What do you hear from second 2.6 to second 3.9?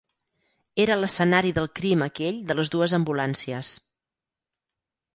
les dues ambulàncies.